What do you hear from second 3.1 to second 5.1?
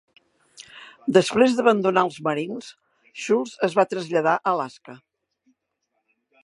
Schulz es va traslladar a Alaska.